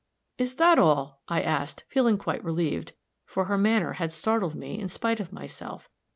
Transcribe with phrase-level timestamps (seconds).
[0.43, 4.89] _""Is that all?" I asked, feeling quite relieved, for her manner had startled me in
[4.89, 5.91] spite of myself.